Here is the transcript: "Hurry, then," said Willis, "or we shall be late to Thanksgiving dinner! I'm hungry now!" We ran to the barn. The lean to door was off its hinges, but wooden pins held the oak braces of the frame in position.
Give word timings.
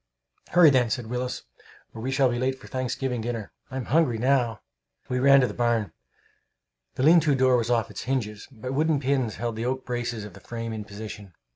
"Hurry, 0.49 0.71
then," 0.71 0.89
said 0.89 1.05
Willis, 1.05 1.43
"or 1.93 2.01
we 2.01 2.09
shall 2.09 2.27
be 2.27 2.39
late 2.39 2.59
to 2.59 2.67
Thanksgiving 2.67 3.21
dinner! 3.21 3.51
I'm 3.69 3.85
hungry 3.85 4.17
now!" 4.17 4.61
We 5.09 5.19
ran 5.19 5.41
to 5.41 5.47
the 5.47 5.53
barn. 5.53 5.91
The 6.95 7.03
lean 7.03 7.19
to 7.19 7.35
door 7.35 7.55
was 7.55 7.69
off 7.69 7.91
its 7.91 8.05
hinges, 8.05 8.47
but 8.51 8.73
wooden 8.73 8.99
pins 8.99 9.35
held 9.35 9.57
the 9.57 9.65
oak 9.67 9.85
braces 9.85 10.25
of 10.25 10.33
the 10.33 10.39
frame 10.39 10.73
in 10.73 10.85
position. 10.85 11.35